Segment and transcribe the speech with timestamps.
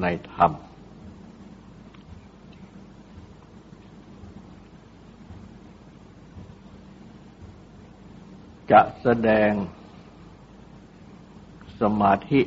[0.00, 0.52] ในธรรม
[8.70, 9.50] จะแสดง
[11.80, 12.40] สมาธิ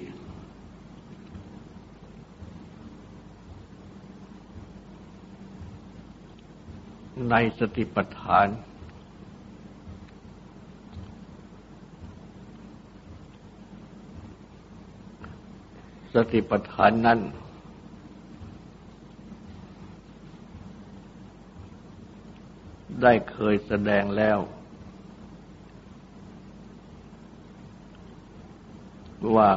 [7.29, 8.47] ในสติปัฏฐาน
[16.31, 17.19] ติปัฏฐานนั้น
[23.01, 24.39] ได้เคยแสดงแล้ว
[29.35, 29.49] ว่า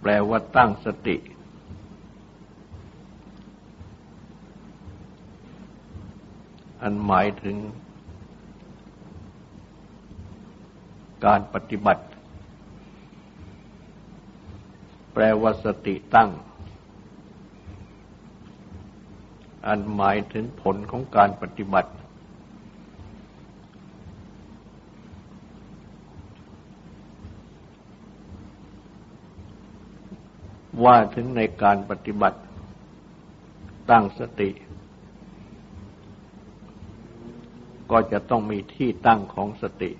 [0.00, 1.16] แปลว่าตั้งสติ
[6.82, 7.56] อันหมายถึง
[11.26, 12.04] การปฏิบัติ
[15.09, 16.30] แป ลว่าสติตั้ง
[19.66, 21.92] อันหมายถึงผลของการปฏิบัติ
[30.84, 32.38] ว่าถึงในการปฏิบัติ
[33.90, 34.50] ตั้งสติ
[37.90, 39.90] ก็จะต้องมีที่ตั้งของสติ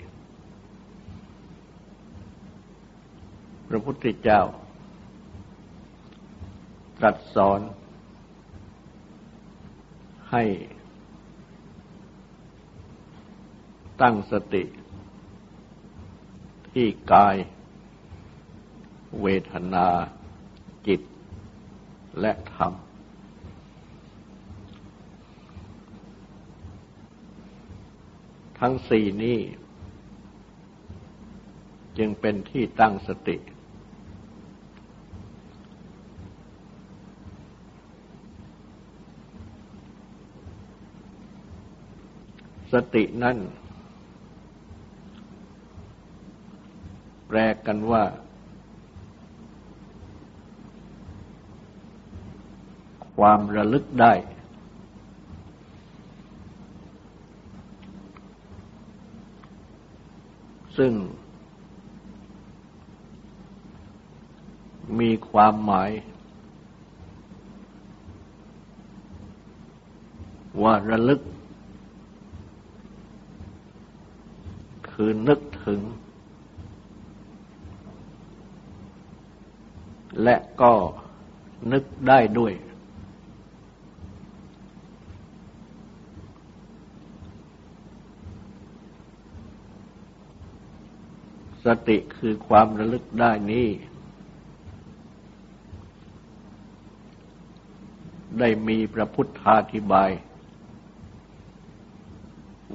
[3.68, 4.40] พระพุทธเจ้า
[7.02, 7.60] ตรัสสอน
[10.30, 10.44] ให้
[14.00, 14.64] ตั้งสติ
[16.72, 17.36] ที่กาย
[19.20, 19.88] เวทนา
[20.86, 21.00] จิต
[22.20, 22.72] และธรรม
[28.60, 29.38] ทั้งสี่นี้
[31.98, 33.36] จึงเป็นที่ตั้งสติ
[42.72, 43.38] สตินั่น
[47.26, 48.04] แปลกันว่า
[53.16, 54.12] ความระลึกได้
[60.78, 60.92] ซึ่ง
[65.00, 65.90] มีความหมาย
[70.62, 71.20] ว่าระลึก
[75.02, 75.82] คือนึกถึง
[80.22, 80.72] และก็
[81.72, 82.52] นึกได้ด้วย
[91.64, 93.68] สติคือความระลึกได้นี้
[98.38, 100.10] ได้มีพระพุทธาธิบาย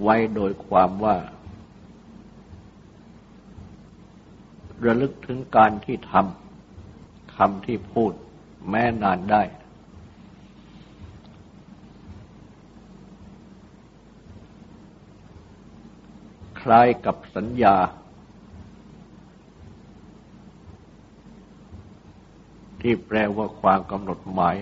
[0.01, 1.17] ไว้โดยความว่า
[4.85, 8.11] ระลึกถึงการที่ทำคำที่พูด
[8.69, 9.43] แม้นานได้
[16.59, 17.75] คล้ายกับสัญญา
[22.81, 24.55] ที่แปลว่าความกำหนดหมาย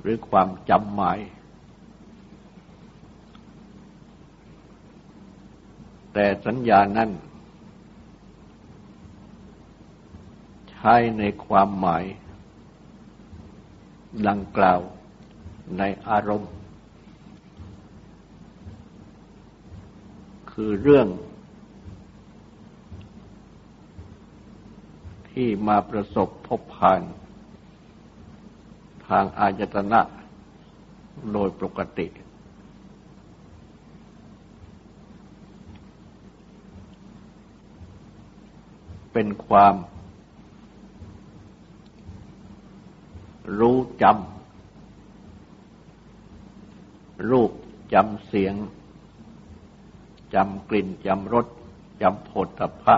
[0.00, 1.18] หรือความจำหมาย
[6.12, 7.10] แต่สัญญานั้น
[10.70, 12.04] ใช้ในความหมาย
[14.28, 14.80] ดังกล่าว
[15.78, 16.52] ในอารมณ์
[20.52, 21.08] คือเรื่อง
[25.30, 27.02] ที่มาประสบพบผ่าน
[29.08, 30.00] ทางอายตนะ
[31.32, 32.06] โดยปกติ
[39.12, 39.74] เป็นความ
[43.58, 47.50] รู้จำรูป
[47.94, 48.54] จำเสียง
[50.34, 51.46] จำกลิ่นจำรส
[52.02, 52.96] จำผลตภะ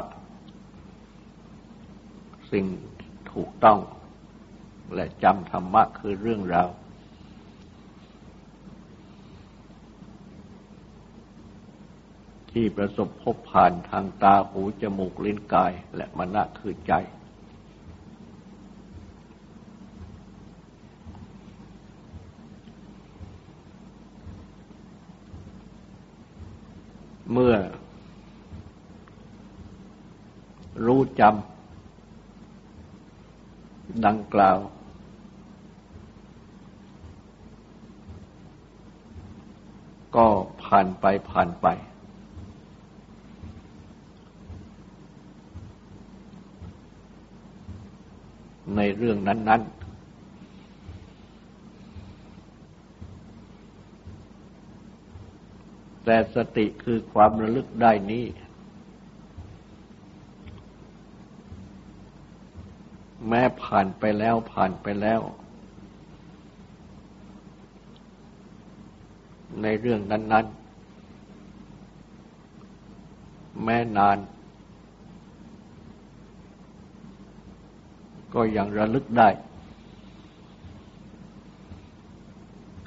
[2.51, 2.67] สิ่ง
[3.33, 3.79] ถูกต้อง
[4.95, 6.69] และจำธรรมะคือเรื่องราว
[12.53, 16.93] ที่ประสบพบผ่านทางตาหูจมูกลิ้นกายและมณะคือใจ
[27.33, 27.57] เมื่อ
[30.87, 34.59] รู้จำดังกล่าว
[40.17, 40.27] ก็
[40.65, 41.67] ผ่านไปผ่านไป
[48.77, 49.83] ในเรื่องนั้น ๆ
[56.05, 58.25] แต่สติคือความระลึกได้นี้
[63.29, 65.21] แม้ผ่านไปแล้วผ่านไปแล้ว
[69.63, 70.63] ในเรื่องนั้น ๆ
[73.65, 74.19] แม้นาน
[78.35, 79.29] ก็ยังระลึกได้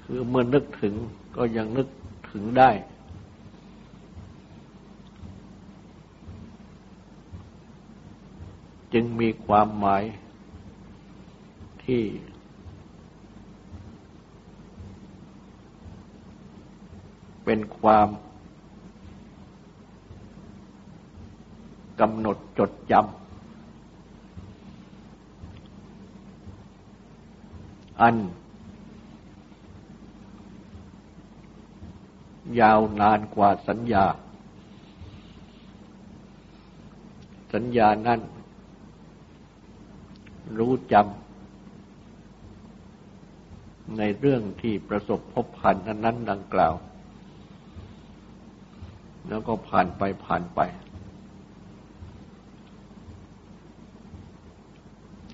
[0.02, 0.94] คือเมื่อนึกถึง
[1.38, 1.88] ก็ยังนึก
[2.32, 2.72] ถึงได้
[8.94, 10.04] จึงมีความหมาย
[11.84, 12.04] ที่
[17.44, 18.08] เป็นความ
[22.00, 23.25] กำหนดจดจำ
[28.02, 28.16] อัน
[32.60, 34.06] ยาวนานกว่าสัญญา
[37.54, 38.20] สัญญานั้น
[40.58, 41.18] รู้จำ
[43.98, 45.76] ในเรื่องที่ประสบพบผ่าน
[46.06, 46.74] นั้นดังกล่าว
[49.30, 50.60] แล้วก็ผ่านไปผ่านไป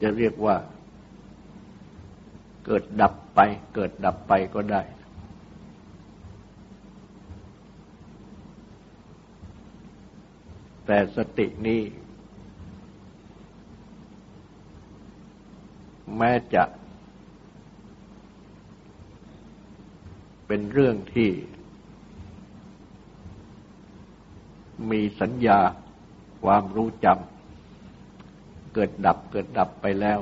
[0.02, 0.56] จะเรียกว่า
[2.72, 3.40] กิดดับไป
[3.76, 4.82] เกิดดับไปก็ได้
[10.86, 11.82] แต่สตินี้
[16.18, 16.64] แม้จะ
[20.48, 21.30] เป็นเรื่องที่
[24.92, 25.60] มีสัญญา
[26.44, 30.20] ความรู้จำเกิดดับเกิดดับไปแล้ว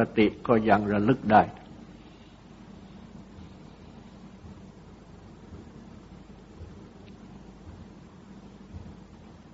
[0.00, 1.42] สติก็ยังระลึกได้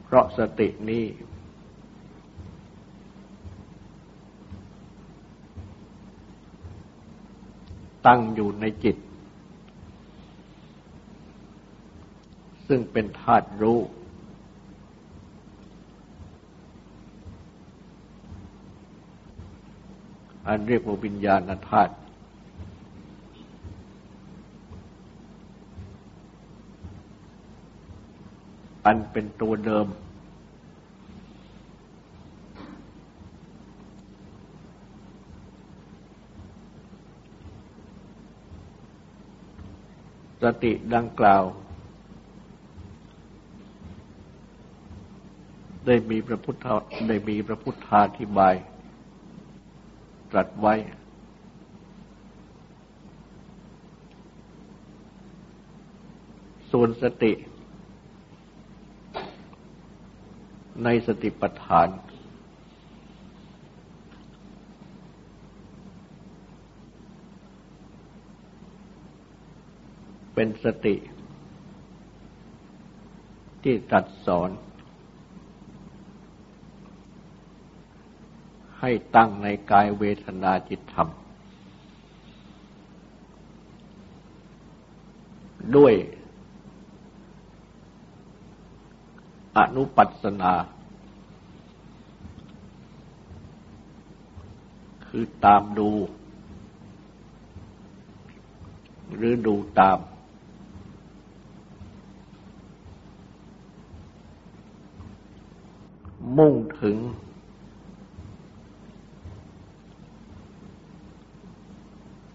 [0.04, 1.04] เพราะสตินี้
[8.06, 8.96] ตั้งอยู่ในจิต
[12.68, 13.78] ซึ่งเป็นธาตุรู้
[20.48, 21.94] อันเรียกว่าวิญญาณธาตุ
[28.86, 29.86] อันเป็นตัวเดิม
[40.42, 41.44] สติดังกล่าว
[45.86, 46.66] ได้มีพระพุทธ
[47.08, 48.54] ได้มีพระพุทธาธิบาย
[50.30, 50.74] ตรัสไว้
[56.70, 57.32] ส่วนสติ
[60.84, 61.88] ในสติปัฏฐาน
[70.34, 70.94] เป็นสติ
[73.62, 74.50] ที่ตัดสอน
[78.88, 81.08] ให้ตั้งในกายเวทนาจิตธรรม
[85.76, 85.94] ด้วย
[89.56, 90.52] อนุปัสนา
[95.06, 95.90] คือตามดู
[99.14, 99.98] หรือดูตาม
[106.36, 106.98] มุ่งถึง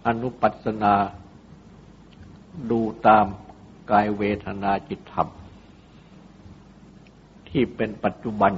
[0.08, 0.96] อนุปัสนา
[2.72, 3.26] ดูตาม
[3.92, 5.28] กายเวทนาจิตธรรม
[7.50, 8.54] ที่เป็นปัจจุบัน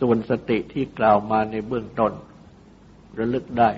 [0.00, 2.12] ส่วนสติที่กล่าวมาในเบื้องต้น
[3.18, 3.70] ระลึกได้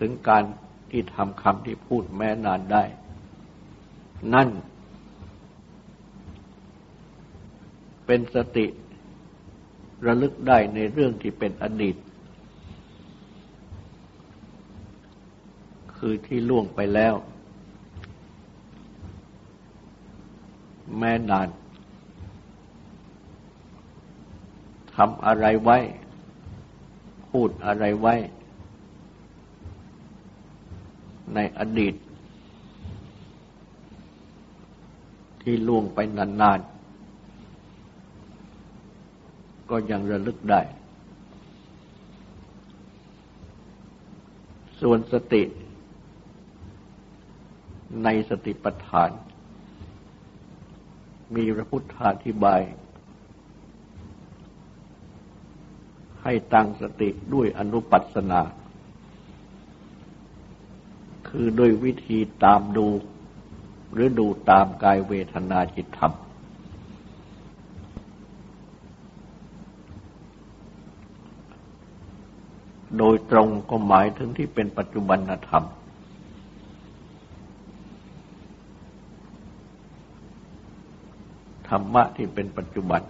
[0.00, 0.44] ถึงการ
[0.90, 2.84] ที่ทำคำที่พูดแม้นานได้
[4.34, 4.48] นั่น
[8.12, 8.66] เป็นสติ
[10.06, 11.96] ระลึกได้ในเรื่องที่เป็นอดีต
[15.96, 17.14] คือที่ล่วงไปแล้ว
[20.98, 21.48] แม่นาน
[24.96, 25.78] ทำอะไรไว้
[27.30, 28.14] พูดอะไรไว้
[31.34, 31.94] ในอดีต
[35.42, 36.70] ที่ล่วงไปนานๆ
[39.70, 40.60] ก็ยังระลึกได้
[44.80, 45.42] ส่วนสติ
[48.04, 49.10] ในสติปัฏฐาน
[51.34, 52.60] มีพระพุทธาธิบาย
[56.22, 58.40] ให้ตั้งสติด้วยอนุปัสนา
[61.28, 62.88] คือโดยวิธีตามดู
[63.92, 66.14] หรือดูตามกายเวทนาจิตธรรม
[72.98, 75.18] โดยตรงก็หมายถึงที่เป็นปัจจุบัน
[75.48, 75.64] ธรรม
[81.68, 83.02] ธรรมะที่เป็นปัจจุบัน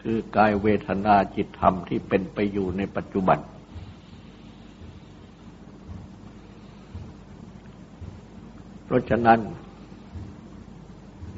[0.00, 3.38] คือกายเวทนาจิตธรรมที่เป็นไปอยู่ในปัจจุบัน
[8.84, 9.40] เพราะฉะนั้น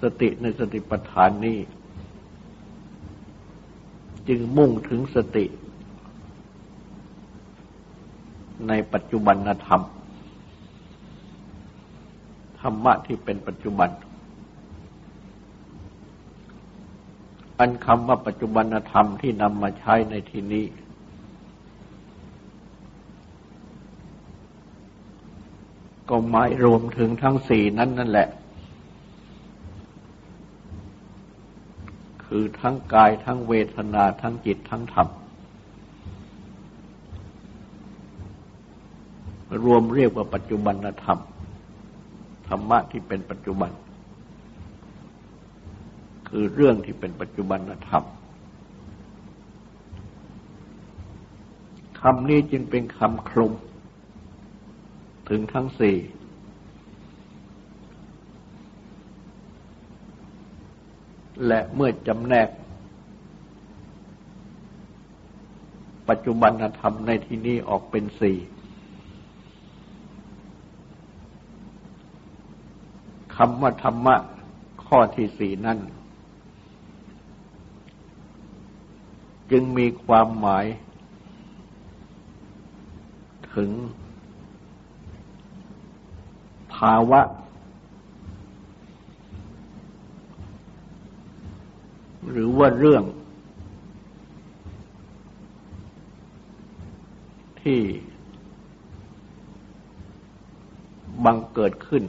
[0.02, 1.58] สติในสติปัฏฐานนี้
[4.28, 5.44] จึงมุ่งถึงสติ
[8.68, 9.82] ในปัจจุบันธรรม
[12.60, 13.90] ธรรมะที่เป็นปัจจุบัน
[17.58, 20.64] อันคำว่าปัจจุบันธรรมที่นำมาใช้ในที่นี้
[26.08, 28.28] ก็หมายรวมถึงทั้งสี่นั้นนั่นแหละ
[32.40, 35.08] คือทั้งกายทั้งเวทนาทั้งจิตทั้งธรรม
[39.64, 41.18] รวมเรียกว่าปัจจุบันธรรม
[42.48, 43.70] ธรรมะที่เป็นปัจจุบัน
[46.28, 48.04] คือเรื่องที่เป็นปัจจุบันธรรม
[52.00, 53.52] คำนี้จึงเป็นคำคลุม
[55.28, 55.96] ถึงทั้งสี่
[61.46, 62.48] และเมื่อจำแนก
[66.08, 68.38] ปัจจุบันธรรมในที่นี้ออกเป็นสี่
[73.36, 74.16] คำว่าธรรมะ
[74.86, 75.78] ข้อที่สี่นั้น
[79.50, 80.66] จึงมีความหมาย
[83.54, 83.70] ถึง
[86.74, 87.20] ภาวะ
[92.30, 93.04] หรือ ว่าเรื่อง
[97.62, 97.80] ที่
[101.24, 102.04] บังเกิดขึ้น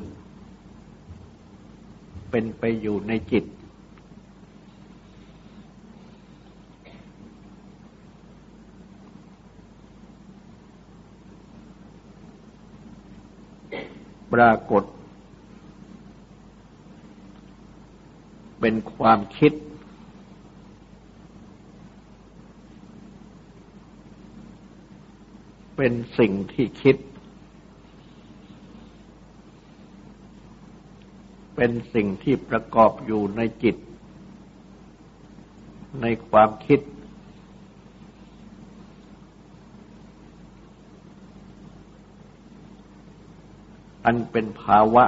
[2.32, 3.46] เป็นไปอยู่ในจิต
[14.34, 14.84] ปรากฏ
[18.60, 19.54] เป็นความคิด
[25.82, 26.98] เป็นสิ่งที่คิด
[31.56, 33.76] เป็นสิ่งที่ประกอบอยู่ในจิต
[36.02, 36.80] ในความคิด
[44.06, 45.06] อันเป็นภาวะ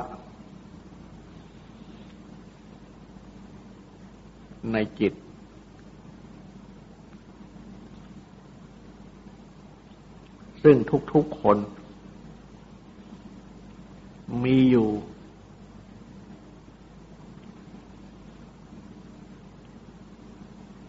[4.73, 5.13] ในจิต
[10.63, 10.77] ซึ่ง
[11.13, 11.57] ทุกๆคน
[14.43, 14.89] มีอยู่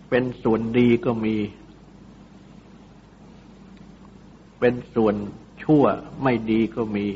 [0.08, 1.36] เป็นส่วนดีก็มี
[4.60, 5.14] เป็นส่วน
[5.62, 5.84] ชั่ว
[6.22, 7.06] ไม่ดีก็มี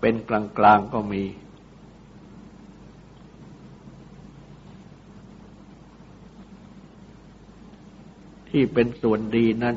[0.00, 0.30] เป็นก
[0.64, 1.22] ลางๆก็มี
[8.58, 9.76] ที่เป็นส่วนดีนั้น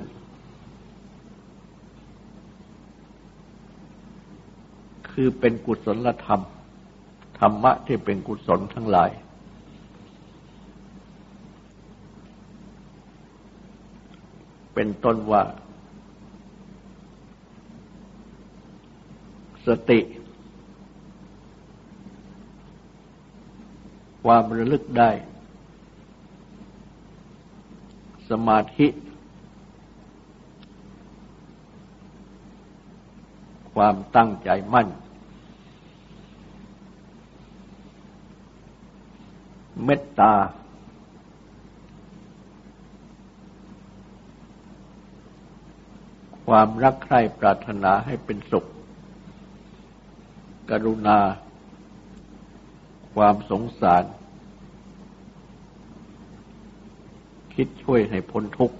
[5.11, 6.41] คือเป็นกุศลธรรม
[7.39, 9.09] ธรรมะที่เป็นกุศลทั้งหลาย
[14.73, 15.43] เป็นต้นว่า
[19.67, 19.99] สติ
[24.23, 25.11] ความระลึกได้
[28.29, 28.87] สมาธิ
[33.73, 34.87] ความตั้งใจมั่น
[39.85, 40.33] เมตตา
[46.47, 48.65] ความรักใคร่ปรารถนาให้เป็นสุข
[50.69, 51.19] กรุณา
[53.15, 54.03] ความสงสาร
[57.61, 58.77] คิดช่วยให้พ้นทุกข์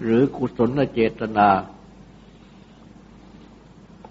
[0.00, 1.48] หรือกุศลเจตนา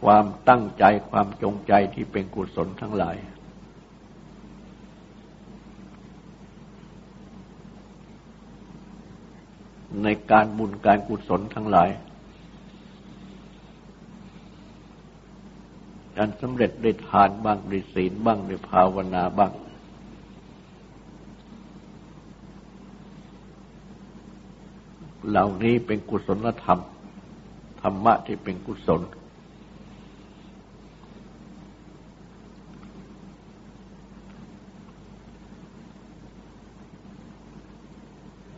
[0.01, 3.17] ความตั้งใจความจงใจที่เป็นกุศลทั้งหลาย
[10.03, 11.89] ในการบุญการกุศลทั้งหลาย
[16.17, 19.51] การสำเร็จด้ทานบ้างด้ศีลบ้างด้ภาวนาบ้าง
[25.29, 26.79] เหล่านี้เป็นกุศลธรรม
[27.81, 29.01] ธรรมะที่เป็นกุศล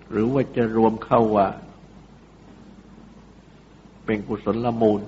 [0.09, 1.47] หรือว่าจะรวมเข้าว่า
[4.05, 5.01] เป็นกุศลละมูล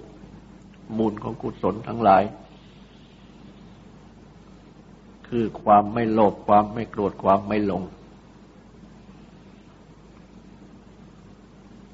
[0.97, 2.23] มูลของกุศลทั้งหลาย
[5.29, 7.83] คือความไม่โลภความไม่โกรธความไม่หลง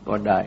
[0.08, 0.40] ก็ได้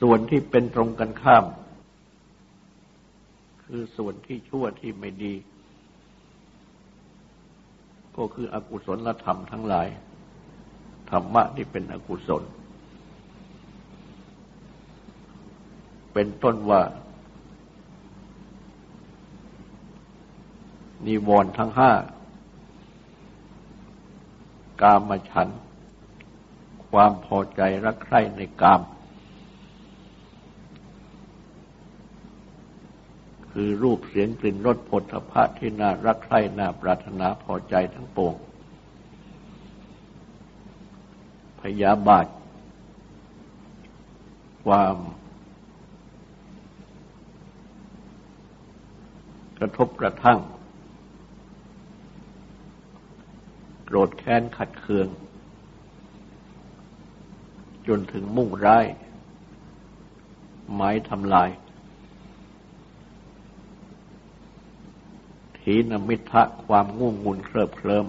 [0.00, 1.44] ส่วนที่เป็นตรงกันข้าม
[3.64, 5.34] คือส่วนที่ชั่วที่ไม่ดี
[8.16, 9.88] ก็คืออกุศลธรรมทั้งหลาย
[11.10, 12.42] ธรรมะที่เป็นอกุศล
[16.20, 16.82] เป็นต้นว่า
[21.06, 21.92] นิวรณ์ทั้งห้า
[24.82, 25.48] กามฉัน
[26.90, 28.82] ความพอใจรักใคร่ในกาม
[33.52, 38.34] คือรูปเสียงกลิ่นรสผลพะที่น่ารักใคร่น่าปรารถนาพอใจทั้งปวง
[41.60, 42.26] พยาบาท
[44.66, 44.96] ความ
[49.58, 50.38] กระทบกระทั่ง
[53.84, 55.08] โกรธแค้นขัดเคือง
[57.86, 58.86] จนถึงมุ่งร้าย
[60.74, 61.50] หมายทำลาย
[65.58, 68.06] ทีนมิทะความง่วงงุนเคลิบเคลิม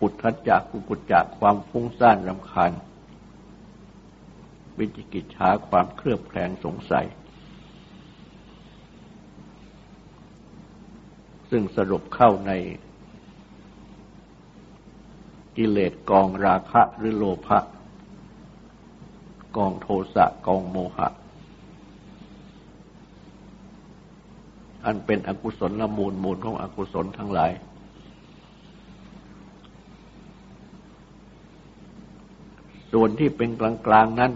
[0.00, 2.72] อุทธัจจะกุกุจจะความฟุ้งซ่านรำคาญ
[4.78, 7.06] วิจิกิจฉาความเครือบแคลงสงสัย
[11.50, 12.52] ซึ่งสรุปเข้าใน
[15.56, 17.58] กิเลสกองราคะหรือโลภะ
[19.56, 21.08] กองโทสะกองโมหะ
[24.84, 27.50] อันเป็นอกุศลละมูลมูลของอกุศลทั้งหลาย
[32.92, 34.32] ส่วนที่เป็นกลางๆนั้น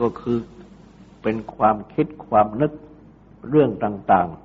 [0.00, 0.38] ก็คือ
[1.22, 2.72] เป็นความคิดความนึก
[3.48, 4.44] เรื่องต่าง ๆ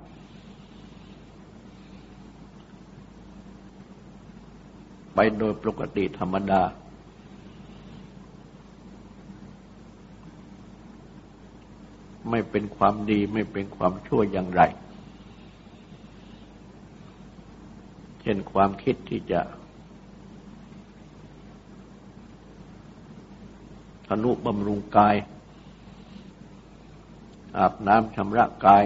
[5.14, 6.62] ไปโดยปกติธรรมดา
[12.30, 14.62] ไม่เป็นความดีไม่เป็นความชั่วอย่างไร
[18.22, 19.42] เช่นความคิดที่จะ
[24.08, 25.16] ทนุบำรุงกาย
[27.60, 28.84] อาบน้ำชำระกาย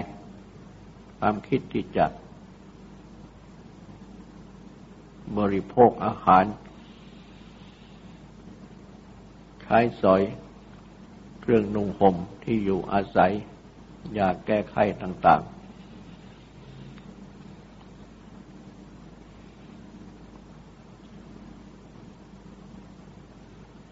[1.20, 2.06] ความคิดที่จะ
[5.38, 6.46] บริโภคอาหาร
[9.62, 10.22] ใช้สอย
[11.42, 13.34] เครื่องนุ่งห่มที่อยู่อาศัย
[14.18, 15.54] ยาแก้ไขต่าง ๆ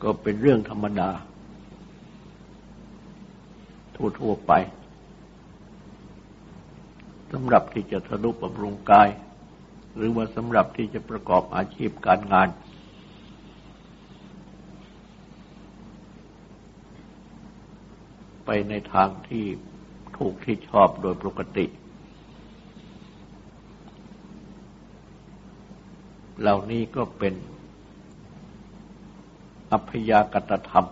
[0.04, 1.10] ก็เป็นเรื่องธรรมดา
[4.20, 4.54] ทั่วๆไป
[7.32, 9.10] สำหรับที่จะทะลุบำรุงกาย
[9.96, 12.48] หรือว่าสำหรับที่จะประกอบอาชีพการงาน
[18.46, 19.46] ไปในทางที่
[20.18, 21.66] ถูกที่ชอบโดยปกติ
[26.40, 27.34] เหล่านี้ก็เป็น
[29.72, 30.88] อัพยากตธรรม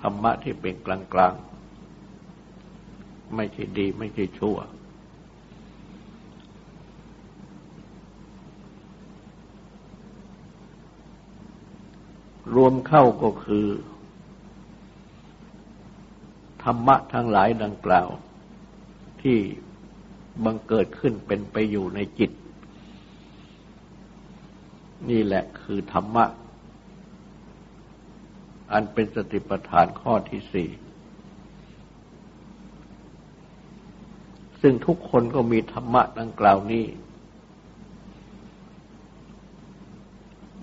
[0.00, 4.58] ธรรมะที่เป็นกลางๆไม่ใช่ดีไม่ใช่ชั่ว
[12.54, 13.66] รวมเข้าก็คือ
[16.62, 18.08] ธรรมะทั้งหลายดังกล่าว
[19.22, 19.38] ที่
[20.44, 22.30] บังเกิดขึ้นเป็นไปอยู่ในจิต
[25.10, 26.24] นี่แหละคือธรรมะ
[28.72, 30.68] อันเป็นสติปัฏฐานข้อที่สี่
[34.60, 36.84] ซึ่งทุกคนก็มีธรรมะดังกล่าวนี้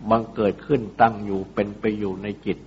[0.09, 2.57] บังเกิดขึ้นตั้งอยู่เป็นไปอยู่ในจิต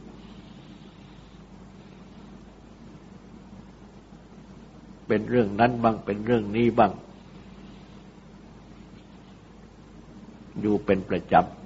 [5.07, 6.92] เป็นเรื่องนั้นบ้างเป็นเรื่องนี้บ้าง
[10.61, 11.58] อยู่เป็นประจำ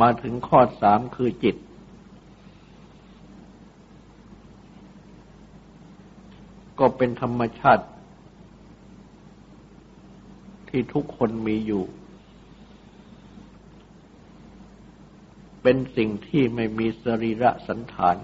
[0.00, 1.56] มาถึงข้อสามคือจิต
[6.78, 7.84] ก็เป็นธรรมชาติ
[10.68, 11.84] ที่ทุกคนมีอยู่
[15.62, 18.16] เป็นสิ่งที่ไม่มีสรีระสันฐาน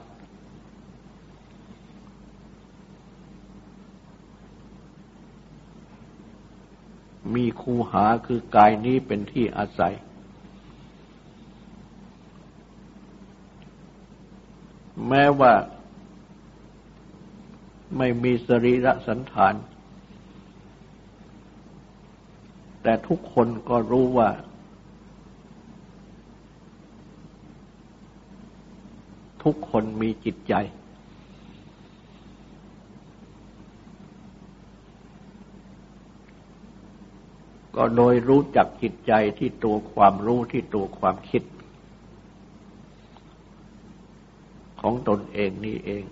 [7.34, 9.94] มีคูหาคือกายนี้เป็นที่อาศัย
[15.08, 15.52] แม้ว่า
[17.98, 19.54] ไม่มีสรีระสันฐาน
[22.82, 24.30] แต่ทุกคนก็รู้ว่า
[29.44, 30.54] ทุกคนมีจิตใจ
[37.76, 41.42] ก็โดยรู้จักจิตใจที่ตัวความรู้ที่ตัวความคิด
[44.82, 46.04] ของตนเองนี่เอง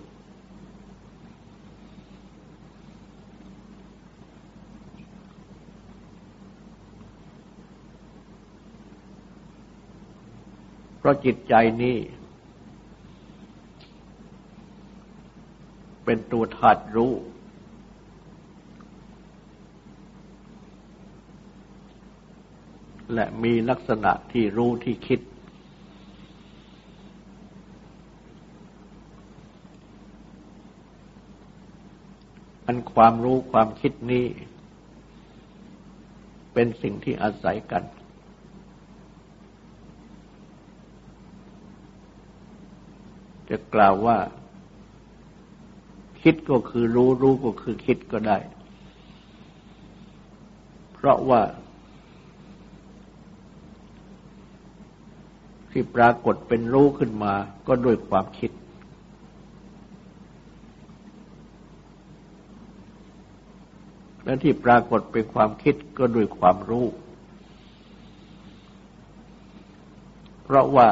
[10.97, 11.53] เพราะจิตใจ
[11.83, 11.97] นี้
[16.05, 17.13] เป็นตัวธาตุรู้
[23.13, 25.19] และมีลักษณะที่รู้ที่คิด
[32.71, 34.25] อันความรู้ความคิดนี้
[36.53, 37.83] เป็นสิ่งที่อาศัยกัน
[43.49, 44.17] จะกล่าวว่า
[46.21, 48.37] คิดก็คือรู้รู้ก็คือคิดก็ได้
[50.93, 51.41] เพราะว่า
[55.71, 57.33] ที่ปรากฏเป็นรู้ขึ้นมา
[57.67, 58.51] ก็ด้วยความคิด
[64.23, 66.85] และที่ปรากฏเป็นความคิดก็ด้วยความรู้
[70.43, 70.87] เพราะว่า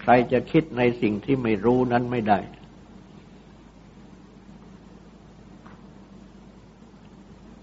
[0.00, 2.38] ใครจะคิดในสิ่งที่ไม่รู้นั้นไม่ได้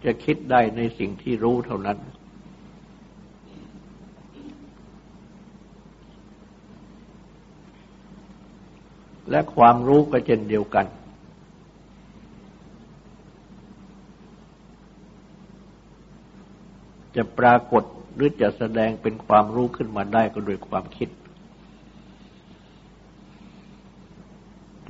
[0.05, 1.97] จะคิดได้ในสิ่งที่รู้เท่านั้น
[9.29, 10.85] และความรู้ก็เช่นเดียวกัน
[17.15, 17.83] จะปรากฏ
[18.15, 21.09] หรือจะแสดงเป็นความรู้ขึ้นมาได้ก็โดยความคิด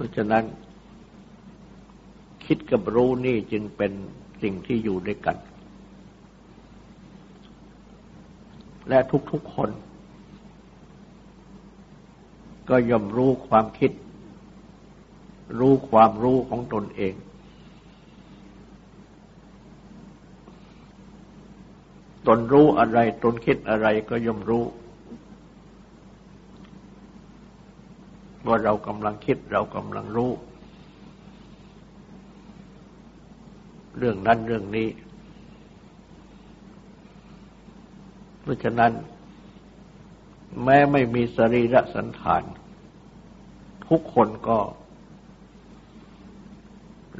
[0.01, 0.43] ราะฉะนั้น
[2.45, 3.91] คิดกับรู้นี่จึงเป็น
[4.41, 5.37] สิ่งที่อยู่ด้วยกัน
[8.89, 8.99] และ
[9.31, 9.69] ทุกๆคน
[12.69, 13.91] ก็ย่อมรู้ความคิด
[15.59, 17.13] รู้ความรู้ของตนเอง
[22.27, 24.63] ตนรู้อะไร ตนคิดอะไรก็ย่อมรู้
[28.47, 30.31] ว่าเรากำลังคิดเรากำลังรู้
[33.97, 34.87] เรื่องนั้นเรื่องนี้
[38.41, 38.91] เพราะฉะนั้น
[40.63, 42.43] แม้ไม่มีสรีระสันฐาน
[43.87, 44.59] ทุกคนก็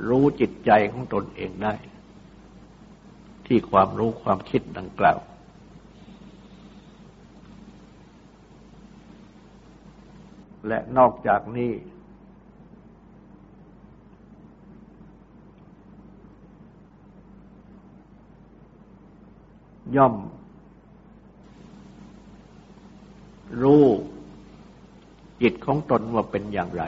[0.08, 1.74] รู้จิตใจของตนเองได้
[3.54, 5.20] ที่ความรู้ความคิดดังกล่าว
[10.68, 11.72] และนอกจากนี้
[19.96, 20.16] ย่อม
[23.62, 23.86] รู้
[25.42, 26.84] จิตของตนว่าเป็นอย่างไร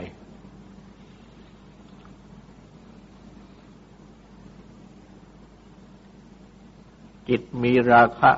[7.30, 8.32] จิตมีราคะ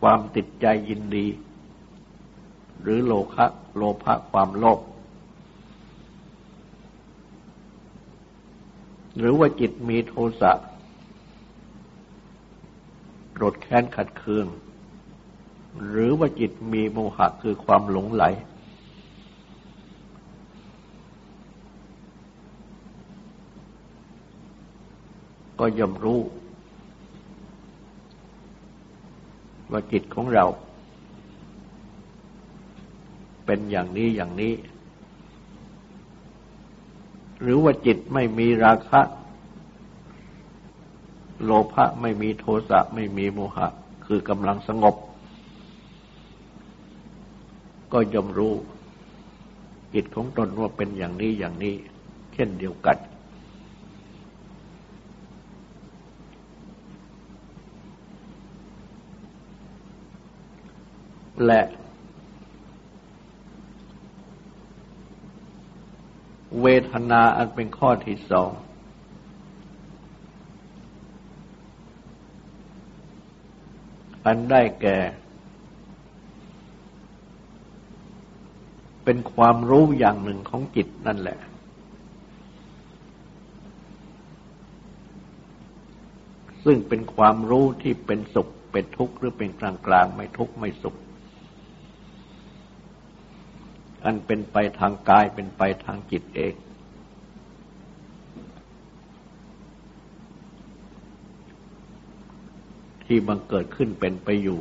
[0.00, 1.26] ความติดใจยินดี
[2.82, 4.80] หรือโลคะโลภะความโลภ
[9.18, 10.52] หรือว่าจิตมีโทสะ
[13.32, 14.46] โกรธแค้นขัดเคือง
[15.88, 18.24] หรือว่าจิตมีโมหะคือความหลงไหล
[25.66, 26.20] ก็ย่อมรู้
[29.70, 30.44] ว่าจิตของเรา
[33.46, 34.54] เป็นอย่างนี้อย่างนี้
[37.40, 39.00] หรือว่าจิตไม่มีราคะ
[41.44, 43.66] โลภะไม่มีโทสะไม่มีโมหะ
[44.06, 44.94] คือกำลังสงบ
[47.92, 48.54] ก็ย่อมรู้
[49.94, 51.74] จิตของตนว่าเป็นอย่างนี้อย่างนี้
[52.34, 52.98] เช่นเดียวกัน
[61.46, 61.62] และ
[66.60, 68.50] เวทนาอันเป็นข้อที่สอง
[74.26, 74.98] อันได้แก่
[79.04, 81.38] เป็นความรู้อย่างหนึ่งของจิตนั่นแหละ
[86.64, 90.96] ซึ่งเป็นความรู้ที่เป็นสุข เป็นทุกข์ หรือเป็นกลางกลางไม่ทุกข์ ไม่สุข
[94.04, 96.54] อันเป็นไปทางกายเป็นไปทางจิตเอง
[103.04, 104.60] ที่บังเกิดขึ้นเป็นไปอยู่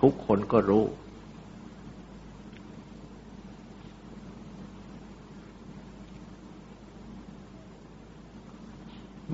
[0.00, 0.84] ทุกคนก็รู้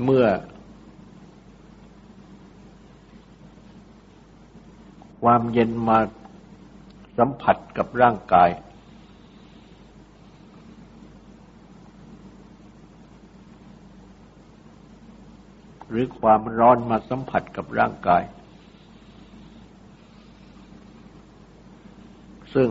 [0.02, 0.26] เมื่อ
[5.22, 5.98] ความเย็นมา
[7.18, 8.50] สัมผัสกับร่างกาย
[15.90, 18.22] หรือความร้อนมาสัมผัสกับร่างกาย
[22.54, 22.70] ซึ่ง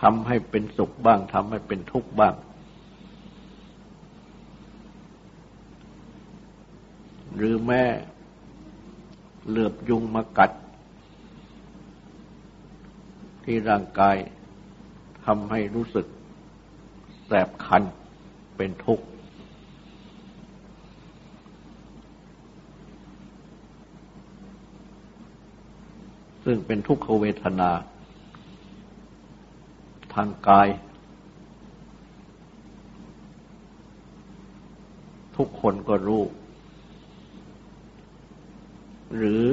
[0.00, 2.34] ทำให้เป็นสุขบ้างทำให้เป็นทุกข์บ้าง
[7.36, 7.84] หรือแม่
[9.48, 10.50] เหลือบยุงมากัด
[13.44, 14.16] ที่ร่างกาย
[15.26, 16.06] ทำให้รู้สึก
[17.26, 17.82] แสบคัน
[18.56, 19.04] เป็นทุกข์
[26.44, 27.70] ซึ่งเป็นทุกขเวทนา
[30.14, 30.68] ทางกาย
[35.36, 36.22] ทุกคนก็รู้
[39.16, 39.46] หรือ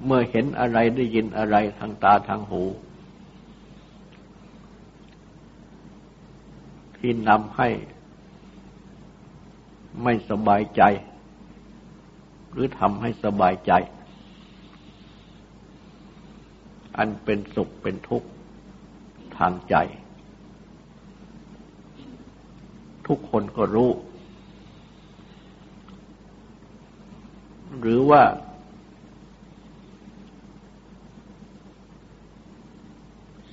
[0.11, 2.63] มื่อเห็นอะไรได้ยินอะไรทางตาทางหู
[6.97, 7.69] ที่นำให้
[10.03, 10.81] ไม่สบายใจ
[12.51, 13.71] หรือทำให้สบายใจ
[16.97, 18.27] อันเป็นสุขเป็นทุกข์
[19.37, 19.75] ทางใจ
[23.07, 23.91] ทุกคนก็รู้
[27.79, 28.23] หรือว่า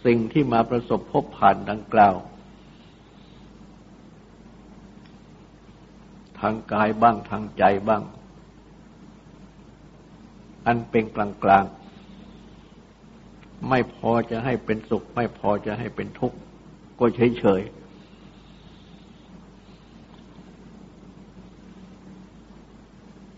[0.09, 2.15] สิ่งที่มาประสบพบผ่านดังกล่าว
[6.41, 8.03] ทางกายบ้างทางใจบ้าง
[10.67, 11.65] อันเป็นกลางกลาง
[13.69, 16.39] ไม่พอจะให้เป็นสุข ไม่พอจะให้เป็นทุกข์
[16.99, 17.63] ก็เฉยเฉย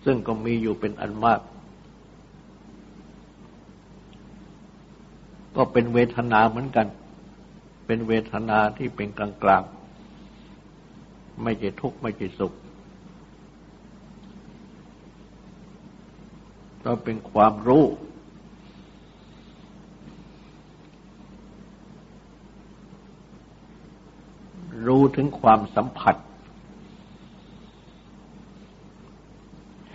[0.04, 1.40] ซึ่งก็มีอยู่เป็นอันมาก
[5.62, 6.86] ก็เป็นเวทนาเหมือนกัน
[7.86, 9.62] เป็นเวทนาที่เป็นกลางกลาง
[11.42, 12.52] ไม่ใช่ทุกข์ไม่ใช่สุข
[16.84, 17.84] ก็เป็นความรู้
[24.86, 26.16] รู้ถึงความสัมผัส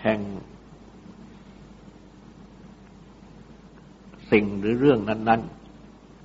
[0.01, 0.19] แห่ง
[4.31, 5.54] สิ่งหรือเรื่องนั้นๆ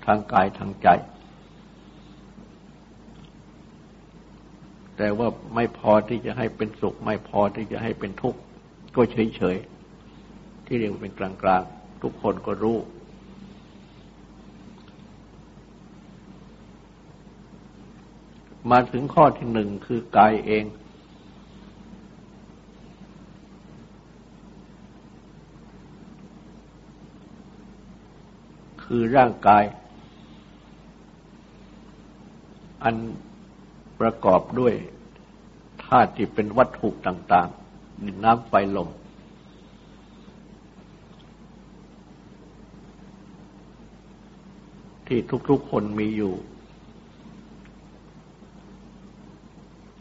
[0.07, 0.89] ทางกายทางใจ
[4.97, 8.41] แต่ว่าไม่พอที่จะให้เป็นสุข ไม่พอที่จะให้เป็นทุกข์
[8.97, 12.79] ก็เฉยๆ ที่เรียกเป็นกลางๆ ทุกคนก็รู้
[18.71, 20.65] มาถึงข้อที่หนึ่งคือกายเอง
[28.83, 29.65] คือร่างกาย
[32.83, 32.97] อัน
[34.01, 34.75] ประกอบด้วย
[35.85, 38.89] ธาตุที่เป็นวัตถุต่างๆดินน้ำไฟลม
[45.07, 45.19] ที่
[45.51, 46.35] ทุกๆคนมีอยู่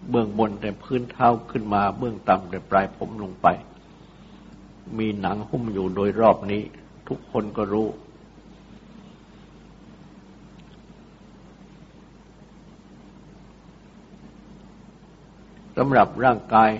[0.09, 3.47] เบื้องบนแต่พื้นเท้าขึ้นมา เบื้องต่ำแต่ปลายผมลงไป
[4.97, 6.61] มีหนังหุ้มอยู่โดยรอบนี้
[7.07, 7.87] ทุกคนก็รู้
[15.81, 16.71] สำหรับร่างกาย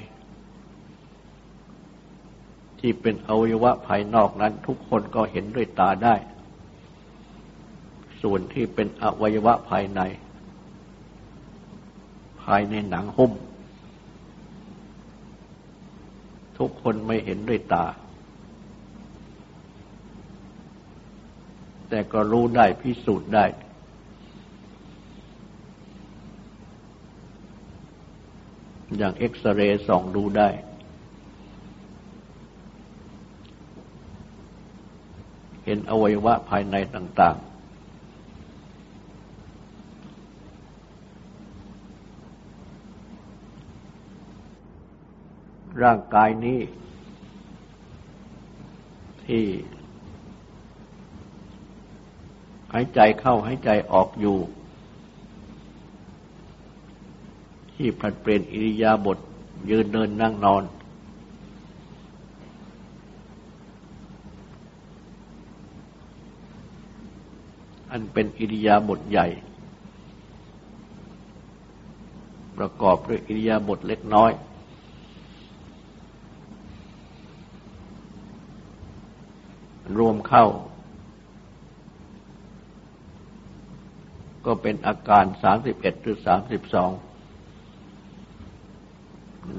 [2.79, 6.15] ที่เป็นอวัยวะภายนอกนั้น ทุกคนก็เห็นด้วยตาได้
[8.21, 10.01] ส่วนที่เป็นอวัยวะภายใน
[12.43, 13.31] ภายในหนังหุ้ม
[16.57, 17.85] ทุกคนไม่เห็นด้วยตา
[21.89, 23.45] แต่ก็รู้ได้พิสูจน์ได้
[28.99, 30.49] อย่างเอ็กซเรย์ส่องดูได้
[35.65, 37.49] เห็นอวัยวะภายในต่าง ๆ
[45.83, 46.59] ร่างกายนี้
[49.25, 49.45] ที่
[52.73, 54.37] หายใจเข้าหายใจออกอยู่
[57.81, 59.17] ที่ผลัดเปลี่ยนอิริยาบถ
[59.69, 60.63] ยืนเดินนั่งนอน
[67.91, 69.27] อันเป็นอิริยาบถใหญ่
[72.57, 74.31] ประกอบด้วยอิริยาบถเล็กน้อย
[79.97, 80.45] รวมเข้า
[84.45, 85.25] ก็เป็นอาการ
[85.63, 87.08] 31หรือ32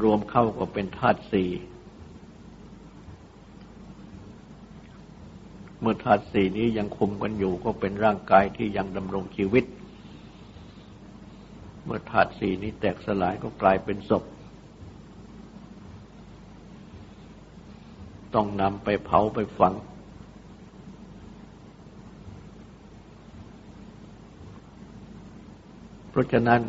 [0.02, 1.50] รวมเข้าก็เป็นธาตุสี่
[5.80, 9.64] เมื่อธาตุสี่นี้ยังคุมกันอยู่ก็เป็นร่างกายที่ยังดำรงชีวิต
[11.84, 14.24] เมื่อธาตุสี่นี้แตกสลายก็กลายเป็นศพ
[18.34, 19.74] ต้องนำไปเผาไปฝัง
[26.10, 26.60] เพราะฉะนั้น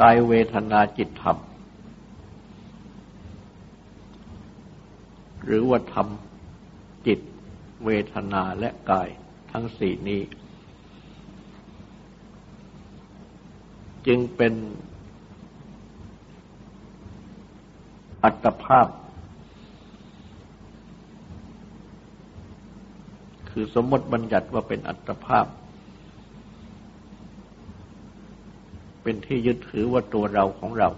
[0.00, 1.38] กายเวทนาจิตธรรม
[5.44, 6.08] หรือว่าธรรม
[7.06, 7.20] จิต
[7.84, 9.08] เวทนาและกาย
[9.52, 10.22] ทั้งสี่นี้
[14.06, 14.54] จึงเป็น
[18.24, 18.88] อัตภาพ
[23.50, 25.46] คือสมมติบัญญัติว่าเป็นอัตภาพ
[29.08, 30.88] เป็นที่ยึดถือว่าตัวเราของเรา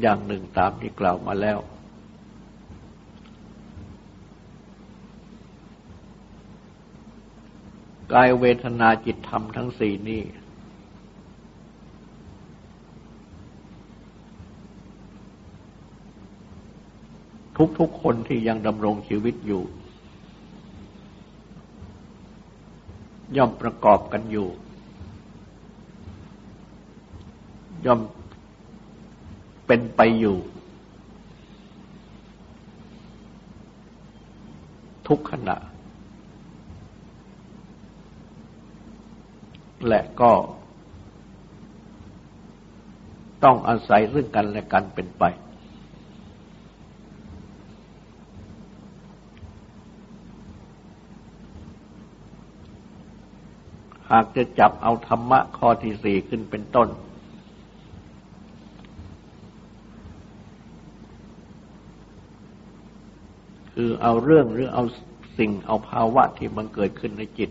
[0.00, 1.58] อย่างหนึ่งตามที่กล่าวมาแล้ว
[8.12, 10.22] กายเวทนาจิตธรรมทั้งสี่นี้
[17.78, 19.64] ทุกๆคนที่ยังดำรงชีวิตอยู่
[23.36, 24.48] ย่อมประกอบกันอยู่
[27.86, 28.00] ย่อม
[29.66, 30.36] เป็นไปอยู่
[35.08, 35.56] ทุกขณะ
[39.88, 40.32] และก็
[43.44, 45.24] ต้องอาศัยซึ่งกันและกันเป็นไป
[54.12, 56.88] หากจะจับเอาธรรมะข้อที่สี่ขึ้นเป็นต้น
[63.74, 64.84] คือเอาเรื่องหรือเอา
[65.38, 67.50] สิ่งเอาภาวะที่มันเกิดขึ้นในจิต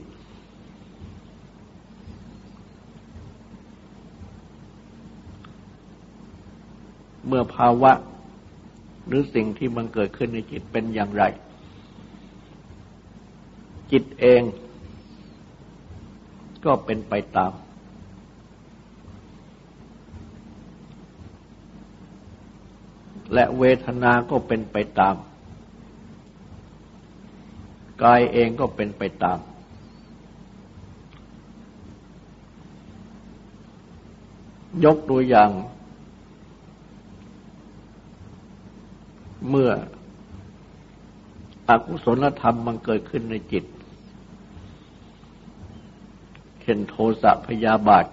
[7.28, 7.91] เมื่อภาวะ
[9.07, 11.24] หรือสิ่งที่มันเกิดขึ้นในจิตเป็นอย่างไร
[13.91, 14.41] จิตเอง
[16.66, 17.53] ก็เป็นไปตาม
[23.34, 25.16] และเวทนาก็เป็นไปตาม
[28.03, 29.39] กายเองก็เป็นไปตาม
[34.86, 35.49] ยกตัวอย่าง
[39.49, 39.72] เมื่อ
[41.70, 43.64] อกุศลธรรมมันเกิดขึ้นในจิต
[46.72, 48.05] ช่นโทสะพยาบาท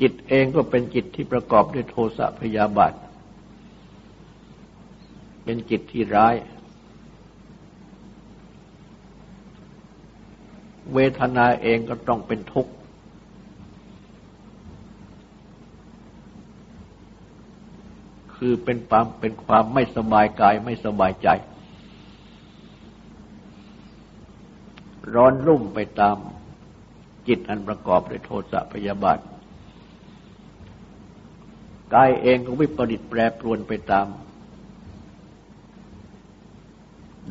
[0.00, 2.92] จิตเองก็เป็นจิตที่ประกอบด้วยโทสะพยาบาท
[5.44, 6.34] เป็นจิตที่ร้าย
[10.94, 12.72] เวทนาเองก็ต้องเป็นทุกข์
[18.36, 21.28] คือเป็นความเป็นความไม่สบายกายไม่สบายใจ
[25.14, 26.16] ร้อนรุ่มไปตาม
[27.28, 29.18] จิตอันประกอบด้วยโทสะพยาบาท
[31.94, 34.06] กายเองก็วิปริตแปรปรวนไปตาม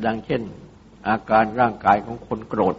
[0.04, 0.42] ดังเช่น
[1.08, 2.76] อาการร่างกายของคนโกรธ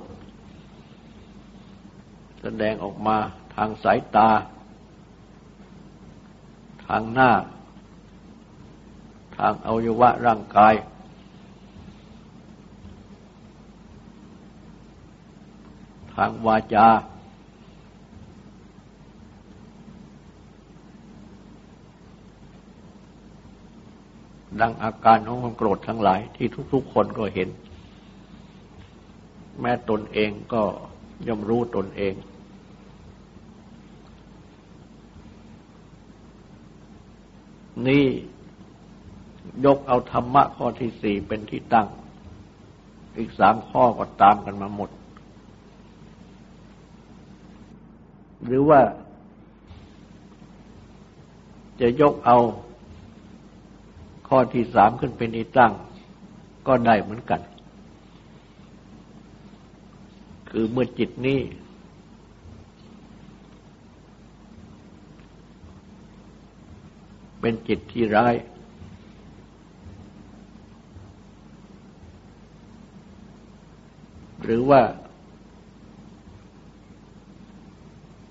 [2.41, 3.17] แสดงออกมา
[3.55, 4.29] ทางสายตา
[6.87, 7.31] ทางหน้า
[9.37, 10.73] ทางอวัยวะร่างกาย
[16.19, 16.87] ทางวาจา
[24.61, 27.49] ดังอาการของความโกรธทั้งหลายที่ทุกๆคนก็เห็น
[29.61, 30.63] แม้ตนเองก็
[31.27, 32.13] ย่อมรู้ตนเอง
[37.87, 38.05] นี่
[39.65, 41.87] ยกเอาธรรมะข้อที่สี่เป็นที่ตั้ง
[43.17, 44.89] อีกสามข้อก็ตามกันมาหมด
[48.45, 48.81] หรือว่า
[51.81, 52.37] จะยกเอา
[54.27, 55.73] ข้อที่สามขึ้นเป็นที่ตั้ง
[56.67, 57.41] ก็ได้เหมือนกัน
[60.49, 61.39] คือเมื่อจิตนี้
[67.41, 68.35] เป็นจิตที่ร้าย
[74.43, 74.81] หรือว่า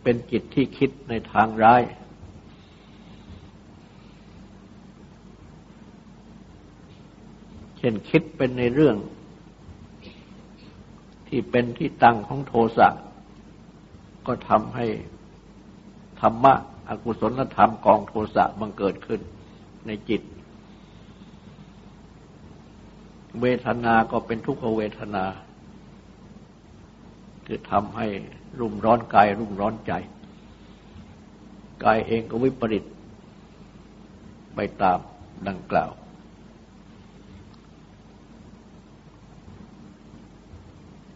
[0.03, 1.83] เป็นจิตที่คิดในทางร้าย
[7.79, 8.97] เช่นคิดเป็นในเรื่อง
[11.29, 12.89] ที่เป็นที่ตั้งของโทสะ
[14.27, 14.87] ก็ทำให้
[16.21, 16.55] ธรรมะ
[16.89, 19.21] อกุศลธรรมกองโทสะบังเกิดขึ้น
[19.87, 20.23] ในจิต
[23.41, 25.25] เวทนาก็เป็นทุกขเวทนา
[27.51, 28.07] คือทำให้
[28.59, 29.93] รุ่มร้อนกาย รุ่มร้อนใจ
[31.85, 32.85] กายเองก็วิปริต
[34.55, 34.99] ไปตาม
[35.49, 35.91] ดังกล่าว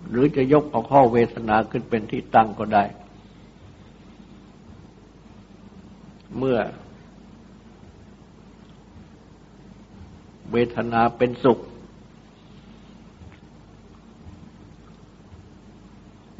[0.09, 2.85] หรือจะยกเอาข้อเวทนาขึ้นเป็นที่ตั้งก็ได้
[6.39, 6.59] เมื่อ
[10.53, 11.59] เวทนาเป็นสุข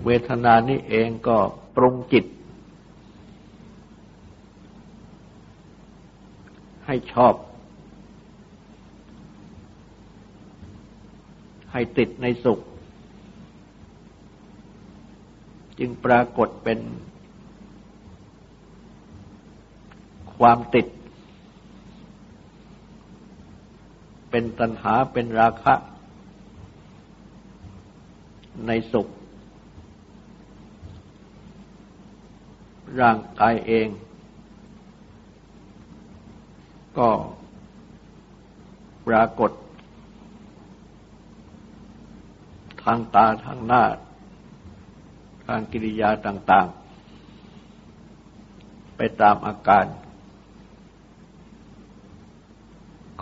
[0.05, 1.39] เวทนานี้เองก็
[1.77, 2.25] ปรุงจิต
[6.87, 7.35] ให้ชอบ
[11.73, 12.61] ให้ติดในสุข
[15.79, 16.79] จึงปรากฏเป็น
[20.37, 20.87] ความติด
[24.31, 25.75] เป็นตัณหาเป็นราคะ
[28.67, 29.09] ในสุข
[33.01, 33.89] ร่างกายเอง
[36.99, 37.11] ก็
[39.07, 39.51] ปรากฏ
[42.83, 43.83] ทางตาทางหน้า
[45.47, 46.67] ทางกิริยาต่าง
[48.03, 49.87] ๆ ไปตามอาการ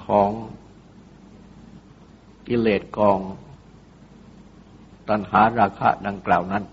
[0.05, 0.31] ของ
[2.47, 3.19] กิเลสกอง
[5.09, 6.65] ตัณหาราคะดังกล่าวนั้น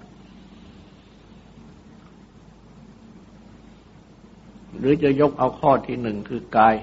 [4.79, 6.75] หรือจะยกเอาข้อที่หนึ่งคือกาย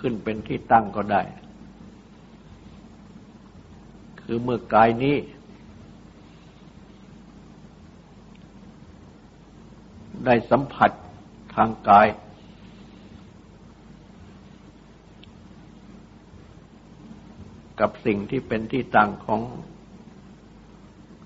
[0.00, 1.22] ขึ้นเป็นที่ตั้งก็ได้
[4.22, 5.16] คือเมื่อกายนี้
[10.24, 10.90] ได้สัมผัส
[11.54, 12.08] ทางกาย
[17.80, 19.40] กับสิ่งที่เป็นที่ตั้งของ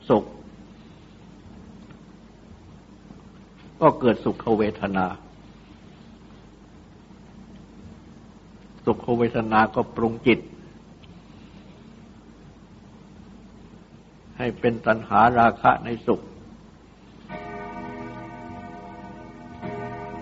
[0.08, 0.24] สุข
[3.82, 5.06] ก็เกิดสุขเวทนา
[8.84, 10.40] สุขเวทนาก็ปรุงจิต
[14.38, 16.20] ให้เป็นตัณหาราคะในสุข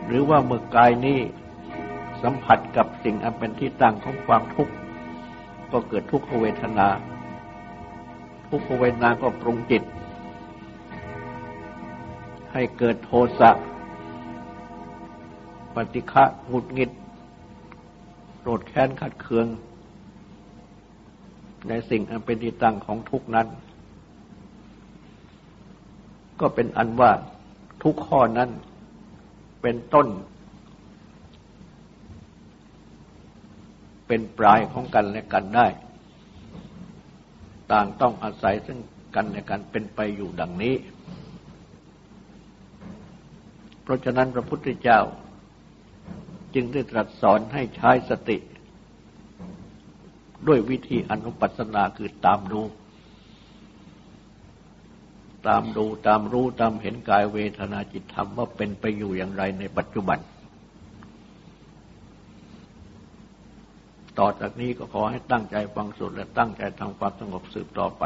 [0.06, 1.18] หรือว่าเมื่อกายนี้
[2.22, 4.72] สัมผัสกับสิ่งอันเป็นที่ตั้งของความทุกข์
[5.72, 6.88] ก็เกิดทุกขเวทนา
[8.48, 9.82] ทุกขเวทนาก็ปรุงจิต
[12.52, 13.50] ให้เกิดโทสะ
[15.74, 16.90] ปฏิฆะหงุดหงิด
[18.38, 19.46] โกรธแค้นขัดเคือง
[21.68, 23.48] ในสิ่งอันเป็นที่ตั้งของทุกนั้น
[26.40, 27.12] ก็เป็นอันว่า
[27.82, 28.50] ทุกข้อนั้น
[29.62, 30.08] เป็นต้น
[34.06, 35.66] เป็นปลายของกันและกันได้
[37.72, 38.78] ต่างต้องอาศัยซึ่ง
[39.14, 40.74] กันและกันเป็นไปอยู่ดังนี้
[43.90, 45.00] ราะฉะนั้นพระพุทธเจ้า
[46.54, 48.38] จึงได้ตรัสสอนให้ใช้สติ
[50.48, 52.62] ด้วยวิธีอนุปัสสนาคือตามดู
[55.48, 60.18] ตามดูตามรู้ตามเห็นกายเวทนาจิตธรรมว่าเป็นไปอยู่อย่างไรในปัจจุบัน
[64.18, 68.04] ต่อจากนี้ก็ขอให้ตั้งใจฟังสุดและตั้งใจทำความสงบสืบต่อไป